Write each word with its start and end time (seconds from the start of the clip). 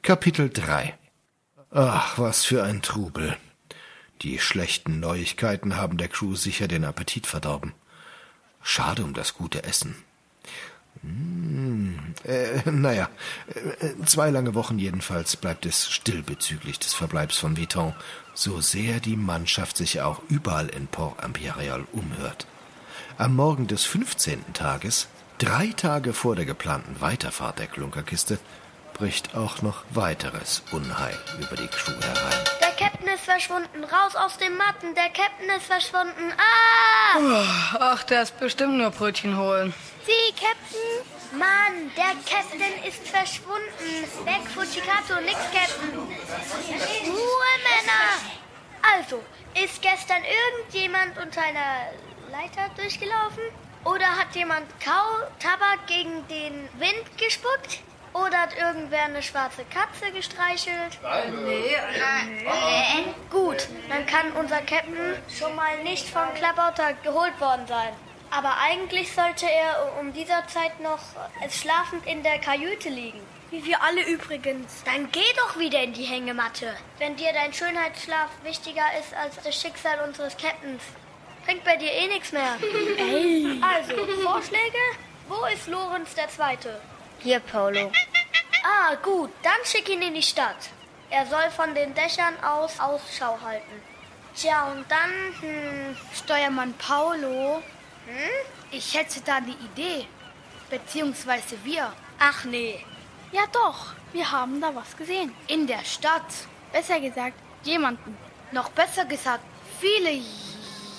Kapitel 0.00 0.48
3 0.48 0.96
Ach, 1.70 2.18
was 2.18 2.46
für 2.46 2.62
ein 2.64 2.80
Trubel. 2.80 3.36
Die 4.22 4.38
schlechten 4.38 4.98
Neuigkeiten 4.98 5.76
haben 5.76 5.98
der 5.98 6.08
Crew 6.08 6.36
sicher 6.36 6.68
den 6.68 6.86
Appetit 6.86 7.26
verdorben. 7.26 7.74
Schade 8.62 9.04
um 9.04 9.12
das 9.12 9.34
gute 9.34 9.62
Essen. 9.64 9.94
Hm, 11.02 11.98
äh, 12.24 12.62
naja, 12.70 13.10
äh, 13.54 13.90
zwei 14.06 14.30
lange 14.30 14.54
Wochen 14.54 14.78
jedenfalls 14.78 15.36
bleibt 15.36 15.66
es 15.66 15.90
still 15.90 16.22
bezüglich 16.22 16.78
des 16.78 16.94
Verbleibs 16.94 17.36
von 17.36 17.58
Vuitton, 17.58 17.92
so 18.32 18.62
sehr 18.62 19.00
die 19.00 19.16
Mannschaft 19.16 19.76
sich 19.76 20.00
auch 20.00 20.22
überall 20.30 20.68
in 20.68 20.86
Port 20.86 21.22
Imperial 21.22 21.84
umhört. 21.92 22.46
Am 23.18 23.36
Morgen 23.36 23.66
des 23.66 23.84
15. 23.84 24.54
Tages, 24.54 25.08
drei 25.36 25.66
Tage 25.76 26.14
vor 26.14 26.36
der 26.36 26.46
geplanten 26.46 27.02
Weiterfahrt 27.02 27.58
der 27.58 27.66
Klunkerkiste, 27.66 28.38
bricht 28.94 29.34
auch 29.36 29.60
noch 29.60 29.84
weiteres 29.90 30.62
Unheil 30.72 31.18
über 31.38 31.56
die 31.56 31.66
Crew 31.68 31.92
herein. 32.00 32.44
Der 32.60 32.70
Captain 32.70 33.08
ist 33.08 33.24
verschwunden. 33.24 33.84
Raus 33.84 34.16
aus 34.16 34.38
den 34.38 34.56
Matten. 34.56 34.94
Der 34.94 35.10
Captain 35.10 35.50
ist 35.56 35.66
verschwunden. 35.66 36.32
Ah! 36.38 37.76
Ach, 37.78 38.02
der 38.04 38.22
ist 38.22 38.38
bestimmt 38.38 38.78
nur 38.78 38.90
Brötchen 38.90 39.36
holen. 39.36 39.74
Sie, 40.06 40.32
Captain? 40.32 41.38
Mann, 41.38 41.90
der 41.96 42.14
Captain 42.24 42.84
ist 42.88 43.06
verschwunden. 43.08 44.24
Weg, 44.24 44.48
Fujikato, 44.54 45.20
nix, 45.20 45.38
Captain. 45.52 45.98
Ruhe, 45.98 47.52
Männer! 47.66 48.04
Also, 48.96 49.22
ist 49.62 49.82
gestern 49.82 50.22
irgendjemand 50.24 51.18
unter 51.18 51.42
einer 51.42 51.90
Leiter 52.30 52.70
durchgelaufen? 52.76 53.42
Oder 53.84 54.06
hat 54.06 54.34
jemand 54.34 54.66
Kau, 54.80 55.26
Tabak 55.40 55.86
gegen 55.86 56.26
den 56.28 56.68
Wind 56.78 57.18
gespuckt? 57.18 57.80
Oder 58.14 58.38
hat 58.42 58.56
irgendwer 58.56 59.04
eine 59.04 59.22
schwarze 59.22 59.64
Katze 59.64 60.10
gestreichelt? 60.12 60.98
Nee, 61.44 61.74
Äh, 61.74 63.02
gut, 63.30 63.66
dann 63.88 64.06
kann 64.06 64.30
unser 64.32 64.58
Captain 64.62 65.16
schon 65.36 65.54
mal 65.56 65.82
nicht 65.82 66.08
vom 66.08 66.32
Klabauter 66.34 66.92
geholt 67.02 67.38
worden 67.40 67.66
sein. 67.66 67.92
Aber 68.30 68.56
eigentlich 68.58 69.12
sollte 69.12 69.46
er 69.50 69.98
um 70.00 70.12
dieser 70.12 70.46
Zeit 70.46 70.80
noch 70.80 71.00
schlafend 71.50 72.06
in 72.06 72.22
der 72.22 72.38
Kajüte 72.38 72.88
liegen. 72.88 73.20
Wie 73.50 73.64
wir 73.64 73.82
alle 73.82 74.02
übrigens. 74.06 74.82
Dann 74.84 75.10
geh 75.12 75.32
doch 75.36 75.58
wieder 75.58 75.82
in 75.82 75.92
die 75.92 76.04
Hängematte. 76.04 76.74
Wenn 76.98 77.16
dir 77.16 77.32
dein 77.32 77.52
Schönheitsschlaf 77.52 78.30
wichtiger 78.42 78.86
ist 79.00 79.14
als 79.14 79.36
das 79.42 79.60
Schicksal 79.60 80.00
unseres 80.06 80.36
Captains, 80.36 80.82
bringt 81.44 81.62
bei 81.64 81.76
dir 81.76 81.92
eh 81.92 82.08
nichts 82.08 82.32
mehr. 82.32 82.56
Ey. 82.98 83.60
Also, 83.62 84.06
Vorschläge? 84.22 84.78
Wo 85.28 85.44
ist 85.52 85.68
Lorenz 85.68 86.14
der 86.14 86.28
Zweite? 86.28 86.80
Hier, 87.20 87.40
Paulo. 87.40 87.90
Ah, 88.62 88.94
gut, 88.96 89.30
dann 89.42 89.64
schick 89.64 89.88
ihn 89.88 90.02
in 90.02 90.14
die 90.14 90.22
Stadt. 90.22 90.70
Er 91.10 91.26
soll 91.26 91.50
von 91.50 91.74
den 91.74 91.94
Dächern 91.94 92.34
aus 92.42 92.80
Ausschau 92.80 93.38
halten. 93.42 93.82
Tja, 94.34 94.64
und 94.72 94.84
dann, 94.90 95.10
hm, 95.40 95.96
Steuermann 96.12 96.74
Paulo, 96.74 97.62
hm? 98.06 98.30
ich 98.70 98.94
hätte 98.94 99.20
da 99.20 99.36
eine 99.36 99.52
Idee. 99.52 100.06
Beziehungsweise 100.70 101.56
wir. 101.62 101.92
Ach 102.18 102.44
nee. 102.44 102.84
Ja 103.32 103.42
doch, 103.52 103.94
wir 104.12 104.30
haben 104.30 104.60
da 104.60 104.74
was 104.74 104.96
gesehen. 104.96 105.34
In 105.46 105.66
der 105.66 105.84
Stadt. 105.84 106.32
Besser 106.72 107.00
gesagt, 107.00 107.36
jemanden. 107.62 108.16
Noch 108.50 108.70
besser 108.70 109.04
gesagt, 109.04 109.44
viele 109.80 110.10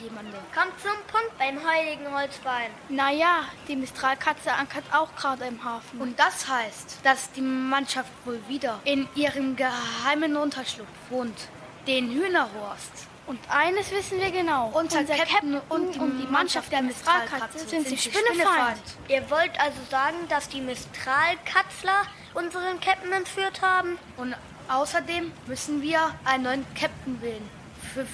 jemanden. 0.00 0.32
Kommt 0.54 0.78
zum 0.80 0.92
Punkt 1.06 1.38
beim 1.38 1.58
heiligen 1.66 2.12
Holzbein. 2.12 2.70
Naja, 2.88 3.44
die 3.68 3.76
Mistralkatze 3.76 4.52
ankert 4.52 4.84
auch 4.92 5.14
gerade 5.16 5.44
im 5.44 5.62
Hafen. 5.64 6.00
Und 6.00 6.18
das 6.18 6.48
heißt, 6.48 7.00
dass 7.02 7.30
die 7.32 7.42
Mannschaft 7.42 8.10
wohl 8.24 8.40
wieder 8.48 8.80
in 8.84 9.08
ihrem 9.14 9.56
geheimen 9.56 10.36
Unterschlupf 10.36 10.88
wohnt. 11.10 11.48
Den 11.86 12.10
Hühnerhorst. 12.10 13.06
Und 13.26 13.40
eines 13.48 13.90
wissen 13.90 14.20
wir 14.20 14.30
genau. 14.30 14.70
Unser, 14.72 15.00
Unser 15.00 15.16
Captain 15.16 15.60
und 15.68 15.94
die, 15.94 16.26
Mannschaft 16.30 16.70
der 16.70 16.82
Mistralkatze 16.82 17.66
sind 17.66 17.88
sich 17.88 18.04
Spinnefeind. 18.04 18.80
Ihr 19.08 19.28
wollt 19.30 19.58
also 19.60 19.78
sagen, 19.90 20.16
dass 20.28 20.48
die 20.48 20.60
Mistralkatzler 20.60 22.06
unseren 22.36 22.80
Captain 22.80 23.12
entführt 23.12 23.62
haben? 23.62 23.98
Und 24.16 24.36
außerdem 24.68 25.32
müssen 25.46 25.82
wir 25.82 26.14
einen 26.24 26.44
neuen 26.44 26.66
Captain 26.74 27.20
wählen. 27.20 27.48
Für, 27.94 28.06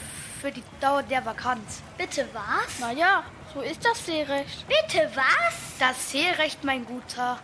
für 0.42 0.50
die 0.50 0.64
Dauer 0.80 1.04
der 1.04 1.24
Vakanz. 1.24 1.80
Bitte 1.96 2.28
was? 2.32 2.80
Naja, 2.80 3.22
so 3.54 3.60
ist 3.60 3.84
das 3.84 4.04
Seerecht. 4.04 4.66
Bitte 4.66 5.08
was? 5.14 5.54
Das 5.78 6.10
Seerecht, 6.10 6.64
mein 6.64 6.84
Guter. 6.84 7.38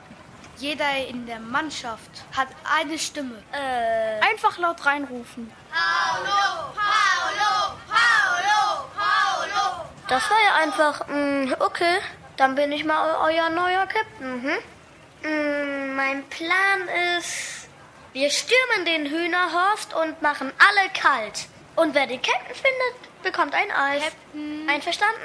Jeder 0.57 1.07
in 1.07 1.25
der 1.27 1.39
Mannschaft 1.39 2.11
hat 2.37 2.49
eine 2.77 2.99
Stimme. 2.99 3.37
Äh, 3.53 4.19
Einfach 4.29 4.59
laut 4.59 4.85
reinrufen. 4.85 5.53
das 10.09 10.31
war 10.31 10.39
ja 10.43 10.55
einfach, 10.65 11.07
mh, 11.07 11.57
okay. 11.61 11.99
Dann 12.37 12.57
bin 12.57 12.73
ich 12.73 12.85
mal 12.85 13.09
eu 13.11 13.27
euer 13.27 13.49
neuer 13.51 13.87
Captain, 13.87 14.43
hm? 14.43 14.59
Mh, 15.23 15.95
mein 15.95 16.25
Plan 16.29 16.89
ist, 17.17 17.69
wir 18.13 18.31
stürmen 18.31 18.85
den 18.87 19.07
Hühnerhorst 19.07 19.95
und 19.95 20.21
machen 20.21 20.53
alle 20.59 20.89
kalt. 20.91 21.47
Und 21.79 21.95
wer 21.95 22.09
den 22.09 22.21
Captain 22.21 22.57
findet, 22.57 23.23
bekommt 23.23 23.55
ein 23.55 23.71
Eis. 23.71 24.03
Captain. 24.03 24.69
Einverstanden? 24.69 25.23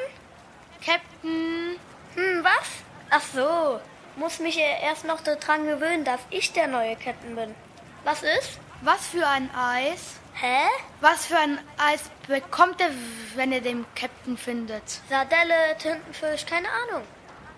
Captain. 0.86 1.80
Hm, 2.14 2.44
was? 2.44 2.70
Ach 3.10 3.24
so. 3.34 3.80
Muss 4.18 4.38
mich 4.38 4.56
ja 4.56 4.78
erst 4.84 5.04
noch 5.04 5.22
daran 5.22 5.66
gewöhnen, 5.66 6.06
dass 6.06 6.20
ich 6.30 6.54
der 6.54 6.68
neue 6.68 6.96
Captain 6.96 7.36
bin. 7.36 7.56
Was 8.04 8.22
ist? 8.22 8.60
Was 8.82 9.08
für 9.08 9.28
ein 9.28 9.50
Eis? 9.56 10.20
Hä? 10.36 10.68
Was 11.02 11.26
für 11.26 11.40
ein 11.40 11.58
Eis 11.80 12.02
bekommt 12.28 12.80
er, 12.82 12.92
wenn 13.34 13.52
er 13.52 13.62
den 13.62 13.88
Captain 13.96 14.38
findet? 14.38 14.84
Sardelle, 15.10 15.76
Tintenfisch, 15.80 16.46
keine 16.46 16.68
Ahnung. 16.70 17.02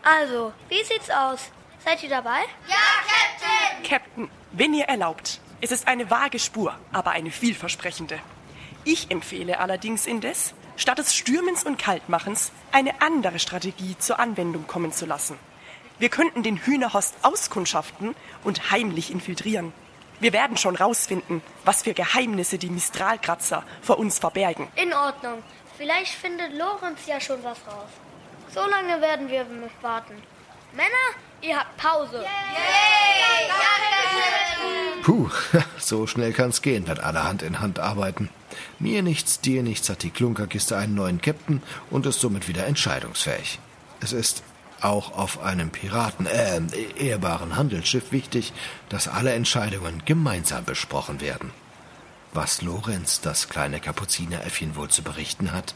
Also, 0.04 0.54
wie 0.70 0.84
sieht's 0.86 1.10
aus? 1.10 1.52
Seid 1.84 2.02
ihr 2.02 2.10
dabei? 2.10 2.44
Captain, 3.84 4.30
wenn 4.54 4.74
ihr 4.74 4.86
erlaubt, 4.86 5.42
es 5.60 5.74
ist 5.74 5.86
eine 5.86 6.10
vage 6.10 6.40
Spur, 6.40 6.80
aber 6.94 7.12
eine 7.12 7.32
vielversprechende. 7.32 8.22
Ich 8.88 9.10
empfehle 9.10 9.60
allerdings 9.60 10.06
indes, 10.06 10.54
statt 10.78 11.00
des 11.00 11.16
Stürmens 11.16 11.64
und 11.64 11.80
Kaltmachens 11.80 12.52
eine 12.72 13.02
andere 13.02 13.40
Strategie 13.40 13.98
zur 13.98 14.20
Anwendung 14.20 14.68
kommen 14.68 14.94
zu 14.94 15.08
lassen. 15.08 15.40
Wir 15.98 16.10
könnten 16.10 16.44
den 16.44 16.58
Hühnerhorst 16.58 17.16
auskundschaften 17.24 18.16
und 18.44 18.70
heimlich 18.70 19.12
infiltrieren. 19.12 19.74
Wir 20.20 20.34
werden 20.34 20.56
schon 20.56 20.76
rausfinden, 20.76 21.42
was 21.64 21.82
für 21.82 21.96
Geheimnisse 21.96 22.60
die 22.60 22.70
Mistralkratzer 22.70 23.64
vor 23.82 23.98
uns 23.98 24.20
verbergen. 24.20 24.68
In 24.76 24.94
Ordnung. 24.94 25.42
Vielleicht 25.78 26.14
findet 26.14 26.54
Lorenz 26.54 27.06
ja 27.08 27.20
schon 27.20 27.44
was 27.44 27.58
raus. 27.68 27.90
So 28.54 28.62
lange 28.66 29.02
werden 29.02 29.30
wir 29.30 29.46
warten. 29.82 30.22
Männer, 30.74 30.88
ihr 31.42 31.58
habt 31.58 31.76
Pause. 31.78 32.24
Puh, 35.04 35.30
so 35.78 36.08
schnell 36.08 36.34
kann's 36.34 36.62
gehen, 36.62 36.88
wenn 36.88 37.00
alle 37.00 37.24
Hand 37.24 37.44
in 37.44 37.60
Hand 37.60 37.80
arbeiten. 37.80 38.30
Mir 38.80 39.04
nichts, 39.04 39.40
dir 39.40 39.62
nichts 39.62 39.90
hat 39.90 40.04
die 40.04 40.10
Klunkerkiste 40.10 40.78
einen 40.78 40.96
neuen 40.96 41.22
Captain 41.22 41.62
und 41.92 42.06
ist 42.06 42.20
somit 42.20 42.48
wieder 42.48 42.66
entscheidungsfähig. 42.66 43.60
Es 44.00 44.14
ist 44.14 44.44
auch 44.82 45.18
auf 45.18 45.42
einem 45.42 45.70
Piraten, 45.70 46.26
äh, 46.26 46.62
ehrbaren 46.98 47.56
Handelsschiff 47.56 48.12
wichtig, 48.12 48.54
dass 48.90 49.08
alle 49.08 49.34
Entscheidungen 49.34 50.02
gemeinsam 50.06 50.66
besprochen 50.66 51.22
werden. 51.22 51.52
Was 52.34 52.62
Lorenz, 52.62 53.22
das 53.22 53.48
kleine 53.48 53.80
Kapuzineräffchen, 53.80 54.76
wohl 54.76 54.90
zu 54.90 55.04
berichten 55.04 55.54
hat? 55.54 55.74